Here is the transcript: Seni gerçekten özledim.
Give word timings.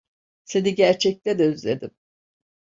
Seni 0.45 0.75
gerçekten 0.75 1.39
özledim. 1.39 1.91